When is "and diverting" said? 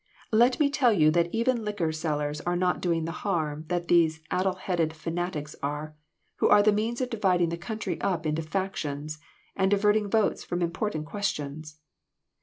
9.55-10.09